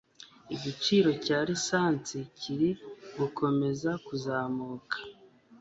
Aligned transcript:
Igiciro 0.55 1.09
cya 1.25 1.39
lisansi 1.47 2.17
kiri 2.39 2.69
gukomeza 3.17 3.91
kuzamuka 4.05 4.97